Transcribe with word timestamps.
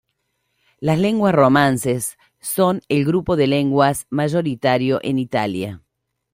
Las 0.79 0.97
lenguas 0.97 1.35
romances 1.35 2.17
son 2.39 2.81
el 2.89 3.05
grupo 3.05 3.35
de 3.35 3.45
lenguas 3.45 4.07
mayoritario 4.09 4.99
en 5.03 5.19
Italia. 5.19 5.83